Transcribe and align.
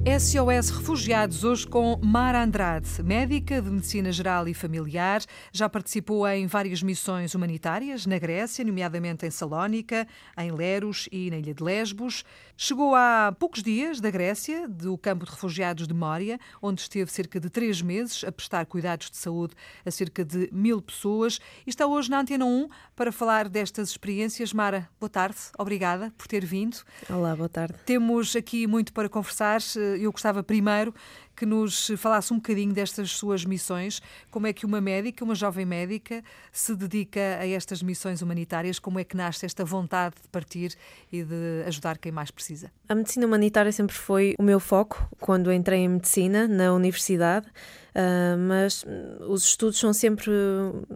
SOS 0.00 0.70
Refugiados, 0.70 1.44
hoje 1.44 1.66
com 1.66 2.00
Mara 2.02 2.42
Andrade, 2.42 3.02
médica 3.02 3.60
de 3.60 3.68
medicina 3.68 4.10
geral 4.10 4.48
e 4.48 4.54
familiar. 4.54 5.20
Já 5.52 5.68
participou 5.68 6.26
em 6.26 6.46
várias 6.46 6.82
missões 6.82 7.34
humanitárias 7.34 8.06
na 8.06 8.18
Grécia, 8.18 8.64
nomeadamente 8.64 9.26
em 9.26 9.30
Salónica, 9.30 10.08
em 10.38 10.50
Leros 10.52 11.06
e 11.12 11.30
na 11.30 11.36
Ilha 11.36 11.52
de 11.52 11.62
Lesbos. 11.62 12.24
Chegou 12.56 12.94
há 12.94 13.34
poucos 13.38 13.62
dias 13.62 14.00
da 14.00 14.10
Grécia, 14.10 14.66
do 14.66 14.96
campo 14.96 15.26
de 15.26 15.32
refugiados 15.32 15.86
de 15.86 15.92
Mória, 15.92 16.40
onde 16.62 16.80
esteve 16.80 17.12
cerca 17.12 17.38
de 17.38 17.50
três 17.50 17.82
meses 17.82 18.24
a 18.24 18.32
prestar 18.32 18.64
cuidados 18.64 19.10
de 19.10 19.18
saúde 19.18 19.54
a 19.84 19.90
cerca 19.90 20.24
de 20.24 20.48
mil 20.50 20.80
pessoas. 20.80 21.40
E 21.66 21.70
está 21.70 21.86
hoje 21.86 22.10
na 22.10 22.20
Antena 22.20 22.46
1 22.46 22.68
para 22.96 23.12
falar 23.12 23.50
destas 23.50 23.90
experiências. 23.90 24.54
Mara, 24.54 24.88
boa 24.98 25.10
tarde, 25.10 25.36
obrigada 25.58 26.10
por 26.16 26.26
ter 26.26 26.44
vindo. 26.44 26.78
Olá, 27.08 27.36
boa 27.36 27.50
tarde. 27.50 27.74
Temos 27.84 28.34
aqui 28.34 28.66
muito 28.66 28.94
para 28.94 29.06
conversar. 29.06 29.60
Eu 30.00 30.12
gostava 30.12 30.42
primeiro 30.42 30.94
que 31.40 31.46
nos 31.46 31.90
falasse 31.96 32.34
um 32.34 32.36
bocadinho 32.36 32.70
destas 32.70 33.12
suas 33.12 33.46
missões, 33.46 34.02
como 34.30 34.46
é 34.46 34.52
que 34.52 34.66
uma 34.66 34.78
médica, 34.78 35.24
uma 35.24 35.34
jovem 35.34 35.64
médica, 35.64 36.22
se 36.52 36.76
dedica 36.76 37.38
a 37.40 37.48
estas 37.48 37.82
missões 37.82 38.20
humanitárias, 38.20 38.78
como 38.78 38.98
é 38.98 39.04
que 39.04 39.16
nasce 39.16 39.46
esta 39.46 39.64
vontade 39.64 40.16
de 40.20 40.28
partir 40.28 40.74
e 41.10 41.24
de 41.24 41.62
ajudar 41.66 41.96
quem 41.96 42.12
mais 42.12 42.30
precisa? 42.30 42.70
A 42.86 42.94
medicina 42.94 43.24
humanitária 43.26 43.72
sempre 43.72 43.96
foi 43.96 44.34
o 44.38 44.42
meu 44.42 44.60
foco 44.60 45.08
quando 45.18 45.50
entrei 45.50 45.78
em 45.78 45.88
medicina 45.88 46.46
na 46.46 46.74
universidade. 46.74 47.46
Uh, 47.90 48.38
mas 48.38 48.84
os 49.28 49.42
estudos 49.42 49.80
são 49.80 49.92
sempre 49.92 50.30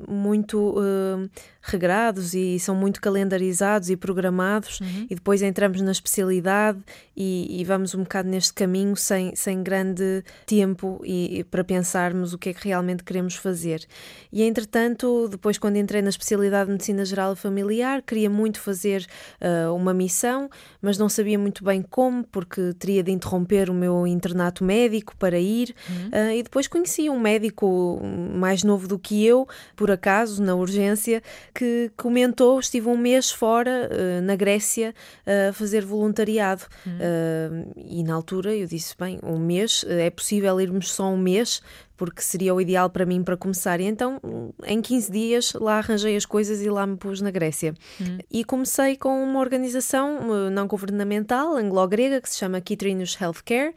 muito 0.06 0.78
uh, 0.78 1.28
regrados 1.60 2.34
e 2.34 2.56
são 2.60 2.76
muito 2.76 3.00
calendarizados 3.00 3.90
e 3.90 3.96
programados, 3.96 4.80
uhum. 4.80 5.06
e 5.10 5.14
depois 5.14 5.42
entramos 5.42 5.80
na 5.80 5.90
especialidade 5.90 6.78
e, 7.16 7.60
e, 7.60 7.64
vamos 7.64 7.96
um 7.96 8.04
bocado 8.04 8.28
neste 8.28 8.54
caminho 8.54 8.96
sem, 8.96 9.34
sem 9.34 9.60
grande 9.62 10.22
tempo 10.46 11.00
e, 11.04 11.44
para 11.50 11.64
pensarmos 11.64 12.32
o 12.32 12.38
que 12.38 12.50
é 12.50 12.54
que 12.54 12.68
realmente 12.68 13.02
queremos 13.02 13.34
fazer. 13.34 13.84
E 14.32 14.42
entretanto, 14.42 15.28
depois, 15.28 15.58
quando 15.58 15.76
entrei 15.76 16.02
na 16.02 16.10
especialidade 16.10 16.66
de 16.66 16.72
Medicina 16.72 17.04
Geral 17.04 17.32
e 17.32 17.36
Familiar, 17.36 18.02
queria 18.02 18.28
muito 18.28 18.60
fazer 18.60 19.06
uh, 19.40 19.74
uma 19.74 19.94
missão, 19.94 20.48
mas 20.80 20.98
não 20.98 21.08
sabia 21.08 21.38
muito 21.38 21.64
bem 21.64 21.82
como, 21.82 22.24
porque 22.24 22.72
teria 22.78 23.02
de 23.02 23.10
interromper 23.10 23.70
o 23.70 23.74
meu 23.74 24.06
internato 24.06 24.64
médico 24.64 25.16
para 25.16 25.38
ir, 25.38 25.74
uhum. 25.88 26.30
e 26.30 26.42
depois 26.42 26.66
conheci 26.66 27.08
um 27.08 27.18
médico 27.18 28.00
mais 28.34 28.62
novo 28.62 28.88
do 28.88 28.98
que 28.98 29.24
eu, 29.24 29.46
por 29.76 29.90
acaso, 29.90 30.42
na 30.42 30.54
urgência, 30.54 31.22
que 31.54 31.90
comentou: 31.96 32.58
estive 32.58 32.88
um 32.88 32.96
mês 32.96 33.30
fora, 33.30 33.88
uh, 33.90 34.22
na 34.22 34.36
Grécia, 34.36 34.94
uh, 35.26 35.50
a 35.50 35.52
fazer 35.52 35.84
voluntariado. 35.84 36.64
Uhum. 36.86 36.92
Uh, 36.92 37.72
e 37.76 38.02
na 38.02 38.14
altura 38.14 38.54
eu 38.54 38.66
disse: 38.66 38.94
bem, 38.98 39.18
um 39.22 39.38
mês, 39.38 39.84
é 39.88 40.10
possível 40.10 40.23
irmos 40.60 40.92
só 40.92 41.06
um 41.06 41.18
mês? 41.18 41.60
porque 41.96 42.22
seria 42.22 42.54
o 42.54 42.60
ideal 42.60 42.90
para 42.90 43.06
mim 43.06 43.22
para 43.22 43.36
começar. 43.36 43.80
E 43.80 43.84
então, 43.84 44.20
em 44.64 44.80
15 44.80 45.12
dias, 45.12 45.52
lá 45.54 45.78
arranjei 45.78 46.16
as 46.16 46.26
coisas 46.26 46.60
e 46.60 46.68
lá 46.68 46.86
me 46.86 46.96
pus 46.96 47.20
na 47.20 47.30
Grécia. 47.30 47.74
Uhum. 48.00 48.18
E 48.30 48.44
comecei 48.44 48.96
com 48.96 49.22
uma 49.22 49.40
organização 49.40 50.50
não 50.50 50.66
governamental 50.66 51.56
anglo-grega 51.56 52.20
que 52.20 52.28
se 52.28 52.38
chama 52.38 52.60
Kitrinos 52.60 53.16
Healthcare, 53.20 53.74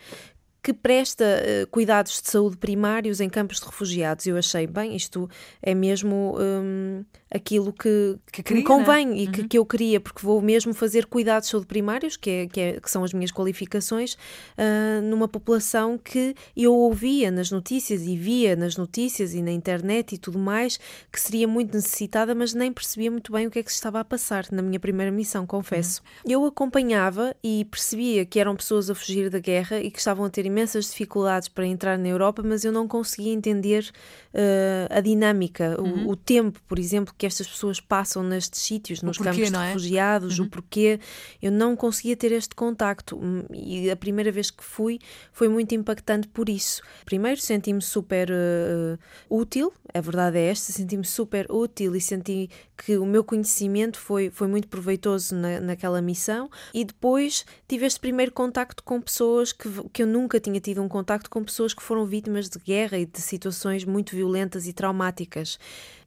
que 0.67 0.73
presta 0.73 1.23
uh, 1.23 1.67
cuidados 1.67 2.21
de 2.21 2.29
saúde 2.29 2.57
primários 2.57 3.21
em 3.21 3.29
campos 3.29 3.61
de 3.61 3.65
refugiados. 3.65 4.27
Eu 4.27 4.35
achei, 4.35 4.67
bem, 4.67 4.97
isto 4.97 5.29
é 5.61 5.73
mesmo 5.73 6.35
um, 6.38 7.05
aquilo 7.31 7.72
que, 7.72 8.17
que, 8.33 8.44
que 8.44 8.53
me 8.53 8.63
convém 8.63 9.07
né? 9.07 9.17
e 9.19 9.27
que, 9.27 9.41
uhum. 9.41 9.47
que, 9.47 9.57
eu 9.57 9.66
queria, 9.66 10.01
porque 10.01 10.22
vou 10.22 10.41
mesmo 10.41 10.73
fazer 10.73 11.06
cuidados 11.06 11.47
de 11.47 11.51
saúde 11.51 11.67
primários, 11.67 12.17
que, 12.17 12.29
é, 12.29 12.47
que, 12.47 12.59
é, 12.59 12.79
que 12.81 12.91
são 12.91 13.01
as 13.01 13.13
minhas 13.13 13.31
qualificações, 13.31 14.16
uh, 14.57 15.01
numa 15.03 15.25
população 15.25 15.97
que 15.97 16.35
eu 16.56 16.73
ouvia 16.73 17.31
nas 17.31 17.50
notícias 17.50 18.01
e 18.01 18.17
via 18.17 18.53
nas 18.53 18.75
notícias 18.75 19.33
e 19.33 19.41
na 19.41 19.51
internet 19.51 20.16
e 20.16 20.17
tudo 20.17 20.38
mais, 20.38 20.77
que 21.09 21.22
seria 21.22 21.47
muito 21.47 21.73
necessitada, 21.73 22.35
mas 22.35 22.53
nem 22.53 22.73
percebia 22.73 23.09
muito 23.09 23.31
bem 23.31 23.47
o 23.47 23.51
que 23.51 23.59
é 23.59 23.63
que 23.63 23.72
se 23.72 23.75
estava 23.75 24.01
a 24.01 24.03
passar 24.03 24.47
na 24.51 24.61
minha 24.61 24.81
primeira 24.81 25.13
missão, 25.13 25.47
confesso. 25.47 26.01
Uhum. 26.25 26.31
Eu 26.31 26.45
acompanhava 26.45 27.33
e 27.41 27.63
percebia 27.72 28.25
que 28.25 28.38
eram 28.38 28.53
pessoas 28.53 28.89
a 28.89 28.95
fugir 28.95 29.29
da 29.29 29.39
guerra 29.39 29.79
e 29.79 29.89
que 29.89 30.00
estavam 30.00 30.25
a 30.25 30.29
ter 30.29 30.45
imensas 30.57 30.85
dificuldades 30.90 31.47
para 31.47 31.68
entrar 31.68 31.97
na 31.97 32.07
Europa, 32.07 32.41
mas 32.44 32.66
eu 32.66 32.72
não 32.72 32.88
conseguia 32.88 33.31
entender 33.31 33.91
uh, 34.34 34.88
a 34.90 35.00
dinâmica, 35.00 35.79
uhum. 35.79 36.07
o, 36.07 36.12
o, 36.12 36.16
tempo, 36.16 36.59
por 36.68 36.79
exemplo, 36.79 37.13
que 37.16 37.25
estas 37.25 37.47
pessoas 37.47 37.79
passam 37.79 38.23
nestes 38.23 38.62
sítios, 38.62 39.03
nos 39.03 39.18
porquê, 39.18 39.31
campos 39.31 39.51
de 39.51 39.56
é? 39.56 39.68
refugiados, 39.68 40.40
uhum. 40.40 40.45
o 40.45 40.50
porquê. 40.50 41.00
Eu 41.41 41.51
não 41.51 41.75
conseguia 41.75 42.16
ter 42.16 42.31
este 42.31 42.56
contacto 42.56 43.18
hum, 43.18 43.44
e 43.53 43.90
a 43.91 43.95
primeira 43.95 44.31
vez 44.31 44.50
que 44.50 44.63
fui 44.63 45.00
foi 45.31 45.47
muito 45.47 45.75
impactante 45.75 46.28
por 46.28 46.50
isso. 46.50 46.81
Primeiro 47.06 47.39
senti-me 47.39 47.81
super 47.81 48.29
uh, 48.31 48.97
útil, 49.29 49.72
a 49.94 50.01
verdade 50.01 50.38
é 50.38 50.50
esta, 50.50 50.72
senti-me 50.72 51.06
super 51.06 51.51
útil 51.51 51.95
e 51.95 52.01
senti 52.01 52.50
que 52.78 52.97
o 52.97 53.06
meu 53.06 53.24
conhecimento 53.24 54.00
foi, 54.00 54.29
foi 54.29 54.47
muito 54.47 54.68
proveitoso 54.68 55.35
na, 55.35 55.59
naquela 55.59 56.01
missão 56.01 56.50
e 56.74 56.84
depois 56.84 57.45
tive 57.68 57.85
este 57.85 58.00
primeiro 58.00 58.31
contacto 58.31 58.84
com 58.84 59.01
pessoas 59.01 59.51
que, 59.51 59.69
que 59.91 60.03
eu 60.03 60.07
nunca 60.07 60.39
tinha 60.47 60.62
tido 60.62 60.81
um 60.81 60.88
contacto 60.88 61.30
com 61.30 61.44
pessoas 61.44 61.74
que 61.74 61.84
foram 61.84 62.06
vítimas 62.06 62.47
de 62.47 62.58
guerra 62.58 62.97
e 62.97 63.06
de 63.06 63.22
situações 63.22 63.84
muito 63.84 64.16
violentas 64.16 64.66
e 64.66 64.72
traumáticas. 64.72 65.59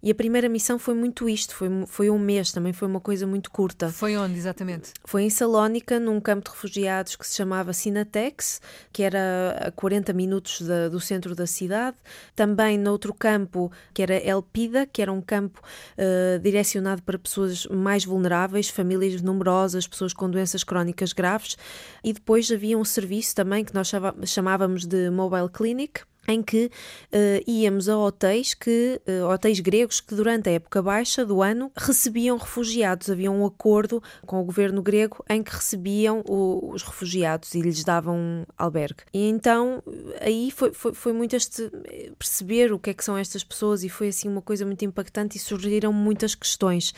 E 0.03 0.11
a 0.11 0.15
primeira 0.15 0.49
missão 0.49 0.79
foi 0.79 0.95
muito 0.95 1.29
isto, 1.29 1.55
foi, 1.55 1.69
foi 1.87 2.09
um 2.09 2.19
mês, 2.19 2.53
também 2.53 2.73
foi 2.73 2.89
uma 2.89 3.01
coisa 3.01 3.27
muito 3.27 3.51
curta. 3.51 3.91
Foi 3.91 4.17
onde 4.17 4.39
exatamente? 4.39 4.93
Foi 5.05 5.25
em 5.25 5.29
Salónica, 5.29 6.01
num 6.01 6.19
campo 6.19 6.45
de 6.45 6.51
refugiados 6.51 7.17
que 7.17 7.27
se 7.27 7.37
chamava 7.37 7.75
Sinatex, 7.75 8.63
que 8.91 9.03
era 9.03 9.67
a 9.67 9.71
40 9.71 10.15
minutos 10.15 10.63
da, 10.63 10.89
do 10.89 10.99
centro 10.99 11.35
da 11.35 11.47
cidade. 11.47 11.99
Também 12.35 12.79
noutro 12.79 13.13
campo, 13.13 13.71
que 13.93 14.03
era 14.03 14.15
Elpida, 14.15 14.87
que 14.87 15.03
era 15.03 15.13
um 15.13 15.21
campo 15.21 15.61
uh, 15.61 16.39
direcionado 16.39 17.03
para 17.03 17.19
pessoas 17.19 17.67
mais 17.67 18.03
vulneráveis, 18.03 18.71
famílias 18.71 19.21
numerosas, 19.21 19.87
pessoas 19.87 20.15
com 20.15 20.31
doenças 20.31 20.65
crónicas 20.65 21.13
graves. 21.13 21.59
E 22.03 22.15
depois 22.15 22.51
havia 22.51 22.79
um 22.79 22.87
serviço 22.87 23.35
também 23.35 23.67
que 23.67 23.75
nós 23.75 23.93
chamávamos 24.25 24.85
de 24.85 25.11
Mobile 25.11 25.49
Clinic, 25.49 26.03
em 26.29 26.43
que 26.43 26.67
uh, 26.67 27.51
íamos 27.51 27.89
a 27.89 27.97
hotéis 27.97 28.55
que 28.55 29.01
uh, 29.07 29.27
hotéis 29.27 29.61
gregos 29.61 30.01
que 30.01 30.15
durante 30.15 30.49
a 30.49 30.53
época 30.53 30.83
baixa 30.83 31.25
do 31.25 31.43
ano 31.43 31.73
recebiam 31.77 32.37
refugiados. 32.37 33.11
Havia 33.11 33.31
um 33.31 33.45
acordo 33.45 34.03
com 34.27 34.41
o 34.41 34.45
governo 34.45 34.83
grego 34.83 35.25
em 35.29 35.43
que 35.43 35.55
recebiam 35.55 36.23
o, 36.29 36.71
os 36.73 36.83
refugiados 36.83 37.55
e 37.55 37.61
lhes 37.61 37.83
davam 37.83 38.47
albergue. 38.57 39.03
E 39.13 39.29
então 39.29 39.83
aí 40.21 40.51
foi, 40.51 40.73
foi, 40.73 40.95
foi 40.95 41.13
muito 41.13 41.35
este 41.35 41.71
perceber 42.19 42.73
o 42.73 42.79
que 42.79 42.91
é 42.91 42.95
que 42.95 43.05
são 43.05 43.17
estas 43.17 43.43
pessoas 43.43 43.83
e 43.83 43.89
foi 43.89 44.09
assim 44.09 44.29
uma 44.29 44.43
coisa 44.43 44.65
muito 44.65 44.85
impactante 44.85 45.37
e 45.37 45.41
surgiram 45.41 45.93
muitas 45.93 46.35
questões. 46.35 46.95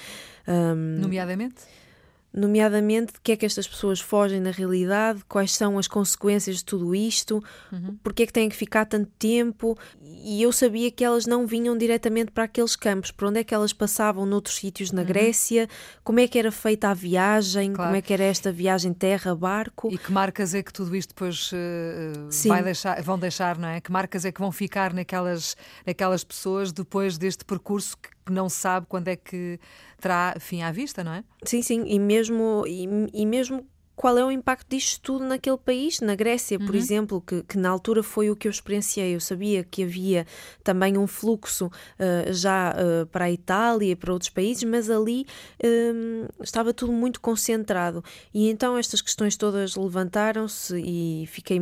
Um, 0.46 1.00
Nomeadamente? 1.00 1.62
Nomeadamente 2.32 3.12
de 3.15 3.20
que 3.20 3.32
é 3.32 3.37
que 3.37 3.44
estas 3.44 3.69
pessoas 3.69 4.00
fogem 4.00 4.41
na 4.41 4.50
realidade, 4.50 5.22
quais 5.28 5.53
são 5.53 5.78
as 5.78 5.87
consequências 5.87 6.56
de 6.56 6.65
tudo 6.65 6.94
isto, 6.94 7.43
uhum. 7.70 7.97
porque 8.03 8.22
é 8.22 8.26
que 8.26 8.32
têm 8.32 8.48
que 8.48 8.56
ficar 8.56 8.87
tanto 8.87 9.10
tempo. 9.19 9.78
E 10.03 10.43
eu 10.43 10.53
sabia 10.53 10.91
que 10.91 11.04
elas 11.04 11.26
não 11.26 11.47
vinham 11.47 11.76
diretamente 11.76 12.31
para 12.31 12.44
aqueles 12.44 12.75
campos, 12.75 13.10
por 13.10 13.28
onde 13.28 13.41
é 13.41 13.44
que 13.44 13.54
elas 13.54 13.72
passavam 13.72 14.25
noutros 14.25 14.56
sítios 14.56 14.93
na 14.93 15.03
uhum. 15.03 15.09
Grécia, 15.09 15.69
como 16.03 16.20
é 16.20 16.28
que 16.28 16.38
era 16.38 16.50
feita 16.50 16.88
a 16.88 16.94
viagem, 16.94 17.72
claro. 17.72 17.91
como 17.91 17.97
é 17.97 18.03
que 18.03 18.12
era 18.12 18.25
esta 18.25 18.50
viagem 18.50 18.93
terra-barco. 18.94 19.93
E 19.93 19.99
que 19.99 20.10
marcas 20.10 20.54
é 20.54 20.62
que 20.62 20.72
tudo 20.72 20.97
isto 20.97 21.11
depois 21.11 21.50
uh, 21.52 22.49
vai 22.49 22.62
deixar, 22.62 23.02
vão 23.02 23.19
deixar, 23.19 23.58
não 23.58 23.69
é? 23.69 23.81
Que 23.81 23.93
marcas 23.93 24.25
é 24.25 24.32
que 24.32 24.40
vão 24.40 24.52
ficar 24.52 24.94
naquelas, 24.94 25.56
naquelas 25.87 26.25
pessoas 26.25 26.73
depois 26.73 27.19
deste 27.19 27.44
percurso 27.44 27.96
que 27.99 28.08
que 28.24 28.32
não 28.32 28.48
sabe 28.48 28.86
quando 28.88 29.08
é 29.08 29.16
que 29.16 29.58
terá 30.00 30.36
fim 30.38 30.62
à 30.62 30.70
vista, 30.72 31.02
não 31.02 31.12
é? 31.12 31.24
Sim, 31.44 31.62
sim, 31.62 31.84
e 31.86 31.98
mesmo, 31.98 32.64
e, 32.66 32.86
e 33.12 33.26
mesmo 33.26 33.66
qual 33.94 34.19
é 34.19 34.24
o 34.24 34.30
impacto 34.30 34.69
disto 34.69 35.00
tudo 35.00 35.24
naquele 35.24 35.58
país, 35.58 36.00
na 36.00 36.14
Grécia, 36.14 36.58
por 36.58 36.70
uhum. 36.70 36.74
exemplo, 36.74 37.20
que, 37.20 37.42
que, 37.42 37.58
na 37.58 37.69
altura 37.69 38.02
foi 38.02 38.30
o 38.30 38.36
que 38.36 38.48
eu 38.48 38.50
experienciei. 38.50 39.14
Eu 39.14 39.20
sabia 39.20 39.62
que 39.62 39.84
havia 39.84 40.26
também 40.64 40.96
um 40.96 41.06
fluxo 41.06 41.66
uh, 41.66 42.32
já 42.32 42.72
uh, 42.74 43.06
para 43.06 43.26
a 43.26 43.30
Itália 43.30 43.92
e 43.92 43.96
para 43.96 44.12
outros 44.12 44.30
países, 44.30 44.64
mas 44.64 44.90
ali 44.90 45.26
uh, 45.62 46.42
estava 46.42 46.72
tudo 46.72 46.92
muito 46.92 47.20
concentrado. 47.20 48.02
E 48.32 48.48
então 48.50 48.76
estas 48.76 49.00
questões 49.00 49.36
todas 49.36 49.76
levantaram-se 49.76 50.82
e 50.84 51.26
fiquei 51.26 51.60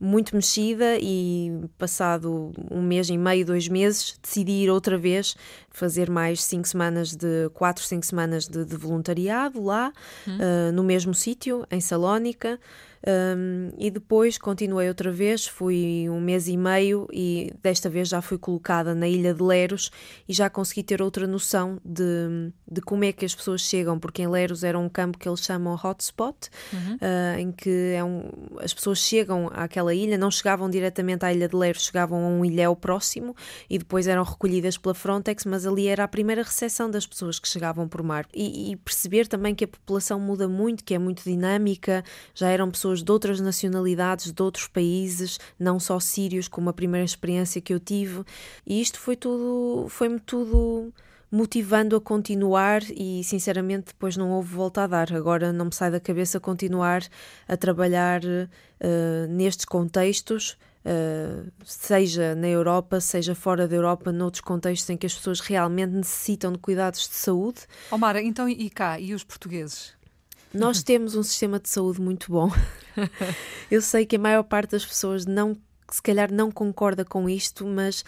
muito 0.00 0.34
mexida 0.34 0.96
e 0.98 1.52
passado 1.76 2.52
um 2.70 2.80
mês 2.80 3.10
e 3.10 3.18
meio, 3.18 3.44
dois 3.44 3.68
meses, 3.68 4.18
decidi 4.22 4.52
ir 4.52 4.70
outra 4.70 4.96
vez 4.96 5.36
fazer 5.70 6.08
mais 6.08 6.42
cinco 6.42 6.66
semanas 6.66 7.14
de 7.14 7.50
quatro, 7.52 7.84
cinco 7.84 8.06
semanas 8.06 8.48
de, 8.48 8.64
de 8.64 8.76
voluntariado 8.76 9.62
lá, 9.62 9.92
hum. 10.26 10.38
uh, 10.38 10.72
no 10.72 10.82
mesmo 10.82 11.12
sítio, 11.12 11.66
em 11.70 11.80
Salónica. 11.80 12.58
Um, 13.06 13.70
e 13.78 13.90
depois 13.90 14.36
continuei 14.36 14.88
outra 14.88 15.10
vez, 15.10 15.46
fui 15.46 16.06
um 16.10 16.20
mês 16.20 16.48
e 16.48 16.56
meio 16.56 17.08
e 17.10 17.52
desta 17.62 17.88
vez 17.88 18.08
já 18.08 18.20
fui 18.20 18.36
colocada 18.36 18.94
na 18.94 19.08
ilha 19.08 19.32
de 19.32 19.42
Leros 19.42 19.90
e 20.28 20.34
já 20.34 20.50
consegui 20.50 20.82
ter 20.82 21.00
outra 21.00 21.26
noção 21.26 21.80
de, 21.84 22.52
de 22.70 22.80
como 22.82 23.04
é 23.04 23.12
que 23.12 23.24
as 23.24 23.34
pessoas 23.34 23.62
chegam, 23.62 23.98
porque 23.98 24.22
em 24.22 24.28
Leros 24.28 24.62
era 24.62 24.78
um 24.78 24.88
campo 24.88 25.18
que 25.18 25.28
eles 25.28 25.40
chamam 25.40 25.78
hotspot, 25.82 26.50
uhum. 26.72 26.96
uh, 26.96 27.38
em 27.38 27.52
que 27.52 27.94
é 27.94 28.04
um, 28.04 28.24
as 28.58 28.74
pessoas 28.74 28.98
chegam 28.98 29.50
àquela 29.52 29.94
ilha, 29.94 30.18
não 30.18 30.30
chegavam 30.30 30.68
diretamente 30.68 31.24
à 31.24 31.32
ilha 31.32 31.48
de 31.48 31.56
Leros, 31.56 31.84
chegavam 31.84 32.22
a 32.22 32.28
um 32.28 32.44
ilhéu 32.44 32.76
próximo 32.76 33.34
e 33.68 33.78
depois 33.78 34.06
eram 34.06 34.22
recolhidas 34.22 34.76
pela 34.76 34.94
Frontex, 34.94 35.46
mas 35.46 35.66
ali 35.66 35.88
era 35.88 36.04
a 36.04 36.08
primeira 36.08 36.42
recepção 36.42 36.90
das 36.90 37.06
pessoas 37.06 37.38
que 37.38 37.48
chegavam 37.48 37.88
por 37.88 38.02
mar. 38.02 38.26
E, 38.34 38.72
e 38.72 38.76
perceber 38.76 39.26
também 39.26 39.54
que 39.54 39.64
a 39.64 39.68
população 39.68 40.20
muda 40.20 40.46
muito, 40.46 40.84
que 40.84 40.94
é 40.94 40.98
muito 40.98 41.22
dinâmica, 41.24 42.04
já 42.34 42.48
eram 42.48 42.70
pessoas 42.70 42.89
pessoas 42.90 43.02
de 43.02 43.12
outras 43.12 43.40
nacionalidades, 43.40 44.32
de 44.32 44.42
outros 44.42 44.66
países, 44.66 45.38
não 45.58 45.78
só 45.78 46.00
sírios, 46.00 46.48
como 46.48 46.70
a 46.70 46.72
primeira 46.72 47.04
experiência 47.04 47.60
que 47.60 47.72
eu 47.72 47.78
tive. 47.78 48.24
E 48.66 48.80
isto 48.80 48.98
foi 48.98 49.16
tudo, 49.16 49.86
foi-me 49.88 50.18
tudo 50.18 50.92
motivando 51.30 51.94
a 51.94 52.00
continuar 52.00 52.82
e 52.90 53.22
sinceramente 53.22 53.88
depois 53.88 54.16
não 54.16 54.30
houve 54.32 54.52
volta 54.52 54.82
a 54.82 54.86
dar. 54.86 55.12
Agora 55.12 55.52
não 55.52 55.66
me 55.66 55.74
sai 55.74 55.90
da 55.90 56.00
cabeça 56.00 56.40
continuar 56.40 57.02
a 57.46 57.56
trabalhar 57.56 58.22
uh, 58.24 59.26
nestes 59.28 59.64
contextos. 59.64 60.56
Uh, 60.82 61.52
seja 61.62 62.34
na 62.34 62.48
Europa, 62.48 63.00
seja 63.00 63.34
fora 63.34 63.68
da 63.68 63.76
Europa, 63.76 64.10
noutros 64.10 64.40
contextos 64.40 64.88
em 64.88 64.96
que 64.96 65.06
as 65.06 65.14
pessoas 65.14 65.38
realmente 65.38 65.90
necessitam 65.90 66.50
de 66.52 66.58
cuidados 66.58 67.06
de 67.06 67.14
saúde. 67.14 67.60
Omar, 67.90 68.16
então 68.16 68.48
e 68.48 68.70
cá? 68.70 68.98
E 68.98 69.14
os 69.14 69.22
portugueses? 69.22 69.99
Nós 70.52 70.82
temos 70.84 71.14
um 71.14 71.22
sistema 71.22 71.58
de 71.58 71.68
saúde 71.68 72.00
muito 72.00 72.30
bom. 72.30 72.50
Eu 73.70 73.80
sei 73.80 74.04
que 74.04 74.16
a 74.16 74.18
maior 74.18 74.42
parte 74.42 74.72
das 74.72 74.84
pessoas 74.84 75.26
não, 75.26 75.56
se 75.90 76.02
calhar 76.02 76.32
não 76.32 76.50
concorda 76.50 77.04
com 77.04 77.28
isto, 77.28 77.66
mas 77.66 78.04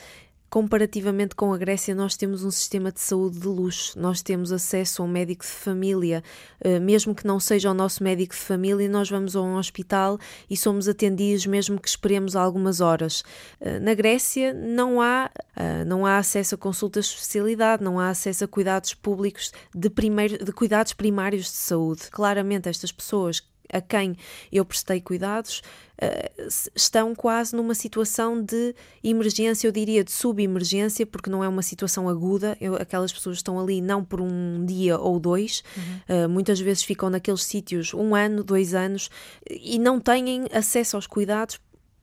comparativamente 0.53 1.35
com 1.35 1.51
a 1.55 1.57
Grécia, 1.57 1.95
nós 1.95 2.15
temos 2.15 2.45
um 2.45 2.51
sistema 2.51 2.93
de 2.93 3.01
saúde 3.01 3.39
de 3.39 3.47
luxo. 3.49 3.99
Nós 3.99 4.21
temos 4.21 4.53
acesso 4.53 5.01
a 5.01 5.07
um 5.07 5.09
médico 5.09 5.43
de 5.43 5.51
família, 5.51 6.23
eh, 6.61 6.79
mesmo 6.79 7.15
que 7.15 7.27
não 7.27 7.41
seja 7.41 7.71
o 7.71 7.75
nosso 7.75 8.05
médico 8.05 8.35
de 8.35 8.41
família, 8.41 8.87
nós 8.87 9.09
vamos 9.09 9.35
a 9.35 9.41
um 9.41 9.57
hospital 9.57 10.19
e 10.51 10.55
somos 10.55 10.89
atendidos 10.89 11.47
mesmo 11.47 11.81
que 11.81 11.89
esperemos 11.89 12.37
algumas 12.37 12.83
horas. 12.83 13.25
Eh, 13.63 13.81
na 13.81 13.95
Grécia 13.95 14.53
não 14.53 15.01
há, 15.01 15.31
eh, 15.57 15.87
não 15.87 16.05
há 16.05 16.19
acesso 16.19 16.55
a 16.55 16.59
consultas 16.59 17.07
de 17.07 17.15
especialidade, 17.15 17.83
não 17.83 17.99
há 17.99 18.11
acesso 18.11 18.45
a 18.45 18.49
cuidados 18.49 18.93
públicos 18.93 19.53
de, 19.75 19.89
primeiro, 19.89 20.45
de 20.45 20.53
cuidados 20.53 20.93
primários 20.93 21.47
de 21.47 21.57
saúde. 21.57 22.11
Claramente 22.11 22.69
estas 22.69 22.93
pessoas 22.93 23.43
a 23.73 23.81
quem 23.81 24.17
eu 24.53 24.65
prestei 24.65 25.01
cuidados 25.01 25.63
uh, 26.01 26.49
estão 26.75 27.15
quase 27.15 27.57
numa 27.57 27.75
situação 27.75 28.43
de 28.43 28.75
emergência, 29.03 29.67
eu 29.67 29.73
diria 29.73 30.05
de 30.05 30.13
subemergência, 30.13 31.07
porque 31.07 31.31
não 31.31 31.43
é 31.43 31.49
uma 31.49 31.63
situação 31.63 32.09
aguda. 32.09 32.57
Eu, 32.61 32.77
aquelas 32.77 33.13
pessoas 33.13 33.39
estão 33.39 33.59
ali 33.59 33.81
não 33.81 34.05
por 34.05 34.21
um 34.21 34.65
dia 34.65 34.99
ou 34.99 35.19
dois, 35.19 35.65
uhum. 35.77 36.27
uh, 36.27 36.29
muitas 36.29 36.61
vezes 36.61 36.83
ficam 36.83 37.11
naqueles 37.11 37.43
sítios 37.43 37.95
um 37.95 38.15
ano, 38.15 38.45
dois 38.45 38.75
anos 38.75 39.11
e 39.51 39.79
não 39.79 39.99
têm 39.99 40.47
acesso 40.53 40.97
aos 40.97 41.07
cuidados 41.07 41.59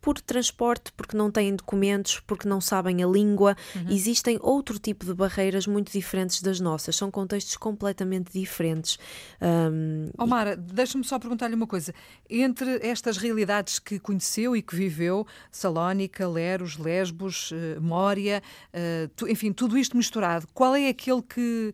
por 0.09 0.21
transporte, 0.21 0.91
porque 0.93 1.15
não 1.15 1.29
têm 1.29 1.55
documentos, 1.55 2.19
porque 2.25 2.47
não 2.47 2.59
sabem 2.59 3.03
a 3.03 3.07
língua. 3.07 3.55
Uhum. 3.75 3.91
Existem 3.91 4.39
outro 4.41 4.79
tipo 4.79 5.05
de 5.05 5.13
barreiras 5.13 5.67
muito 5.67 5.91
diferentes 5.91 6.41
das 6.41 6.59
nossas, 6.59 6.95
são 6.95 7.11
contextos 7.11 7.55
completamente 7.55 8.33
diferentes. 8.33 8.97
Um, 9.39 10.09
Omar, 10.17 10.57
deixa-me 10.57 11.03
só 11.03 11.19
perguntar-lhe 11.19 11.53
uma 11.53 11.67
coisa. 11.67 11.93
Entre 12.27 12.79
estas 12.81 13.17
realidades 13.17 13.77
que 13.77 13.99
conheceu 13.99 14.55
e 14.55 14.63
que 14.63 14.75
viveu, 14.75 15.27
Salónica, 15.51 16.27
Leros, 16.27 16.77
Lesbos, 16.77 17.51
uh, 17.51 17.79
Mória, 17.79 18.41
uh, 18.73 19.07
tu, 19.15 19.27
enfim, 19.27 19.53
tudo 19.53 19.77
isto 19.77 19.95
misturado, 19.95 20.47
qual 20.55 20.75
é 20.75 20.87
aquele 20.87 21.21
que 21.21 21.73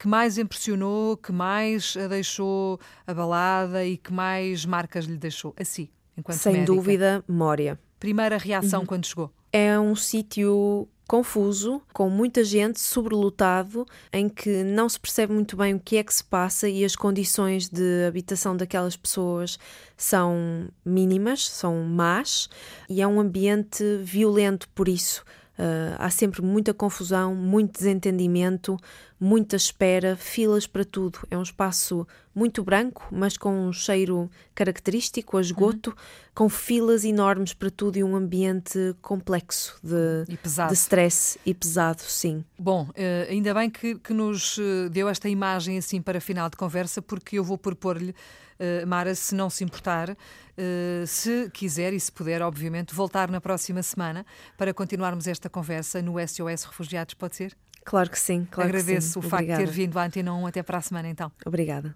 que 0.00 0.06
mais 0.06 0.38
impressionou, 0.38 1.16
que 1.16 1.32
mais 1.32 1.96
a 1.96 2.06
deixou 2.06 2.78
abalada 3.04 3.84
e 3.84 3.96
que 3.96 4.12
mais 4.12 4.64
marcas 4.64 5.06
lhe 5.06 5.16
deixou? 5.16 5.52
Assim 5.58 5.88
enquanto 6.18 6.38
Sem 6.38 6.52
médica? 6.54 6.74
dúvida, 6.74 7.24
Mória. 7.28 7.78
Primeira 7.98 8.36
reação 8.36 8.80
uhum. 8.80 8.86
quando 8.86 9.06
chegou? 9.06 9.30
É 9.52 9.78
um 9.78 9.96
sítio 9.96 10.88
confuso, 11.08 11.80
com 11.94 12.10
muita 12.10 12.44
gente, 12.44 12.78
sobrelotado, 12.78 13.86
em 14.12 14.28
que 14.28 14.62
não 14.62 14.86
se 14.86 15.00
percebe 15.00 15.32
muito 15.32 15.56
bem 15.56 15.74
o 15.74 15.80
que 15.80 15.96
é 15.96 16.04
que 16.04 16.12
se 16.12 16.22
passa 16.22 16.68
e 16.68 16.84
as 16.84 16.94
condições 16.94 17.66
de 17.66 18.04
habitação 18.06 18.54
daquelas 18.54 18.94
pessoas 18.94 19.58
são 19.96 20.68
mínimas, 20.84 21.48
são 21.48 21.82
más, 21.82 22.50
e 22.90 23.00
é 23.00 23.06
um 23.06 23.18
ambiente 23.18 23.82
violento 24.02 24.68
por 24.74 24.86
isso. 24.86 25.24
Uh, 25.58 25.96
há 25.98 26.10
sempre 26.10 26.42
muita 26.42 26.72
confusão, 26.72 27.34
muito 27.34 27.72
desentendimento, 27.78 28.76
muita 29.20 29.56
espera, 29.56 30.16
filas 30.16 30.66
para 30.66 30.84
tudo. 30.84 31.18
É 31.30 31.36
um 31.36 31.42
espaço 31.42 32.06
muito 32.34 32.62
branco, 32.62 33.08
mas 33.10 33.36
com 33.36 33.68
um 33.68 33.72
cheiro 33.72 34.30
característico, 34.54 35.36
a 35.36 35.40
esgoto, 35.40 35.90
uhum. 35.90 35.96
com 36.34 36.48
filas 36.48 37.04
enormes 37.04 37.52
para 37.52 37.70
tudo 37.70 37.96
e 37.96 38.04
um 38.04 38.14
ambiente 38.14 38.94
complexo 39.02 39.78
de, 39.82 40.24
de 40.68 40.74
stress 40.74 41.38
e 41.44 41.52
pesado, 41.52 42.02
sim. 42.02 42.44
Bom, 42.56 42.84
uh, 42.90 43.30
ainda 43.30 43.52
bem 43.52 43.68
que, 43.68 43.96
que 43.96 44.14
nos 44.14 44.56
eh, 44.58 44.88
deu 44.88 45.08
esta 45.08 45.28
imagem 45.28 45.78
assim 45.78 46.00
para 46.00 46.20
final 46.20 46.48
de 46.48 46.56
conversa, 46.56 47.02
porque 47.02 47.38
eu 47.38 47.44
vou 47.44 47.58
propor-lhe 47.58 48.10
uh, 48.10 48.86
Mara, 48.86 49.14
se 49.14 49.34
não 49.34 49.50
se 49.50 49.64
importar, 49.64 50.10
uh, 50.10 51.06
se 51.06 51.50
quiser 51.50 51.92
e 51.92 51.98
se 51.98 52.12
puder, 52.12 52.40
obviamente, 52.42 52.94
voltar 52.94 53.30
na 53.30 53.40
próxima 53.40 53.82
semana 53.82 54.24
para 54.56 54.72
continuarmos 54.72 55.26
esta 55.26 55.48
conversa 55.48 56.00
no 56.02 56.14
SOS 56.24 56.64
Refugiados, 56.64 57.14
pode 57.14 57.34
ser? 57.34 57.56
Claro 57.84 58.10
que 58.10 58.18
sim. 58.18 58.46
Claro 58.50 58.68
Agradeço 58.68 59.12
sim. 59.14 59.18
o 59.18 59.22
facto 59.22 59.46
de 59.46 59.56
ter 59.56 59.70
vindo 59.70 59.98
à 59.98 60.04
Antena 60.04 60.34
1. 60.34 60.46
Até 60.46 60.62
para 60.62 60.78
a 60.78 60.82
semana, 60.82 61.08
então. 61.08 61.30
Obrigada. 61.44 61.94